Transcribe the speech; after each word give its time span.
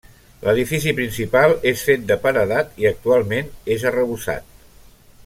L'edifici 0.45 0.93
principal 0.99 1.53
és 1.73 1.83
fet 1.89 2.07
de 2.13 2.17
paredat 2.25 2.73
i 2.85 2.91
actualment 2.93 3.55
és 3.77 3.87
arrebossat. 3.91 4.49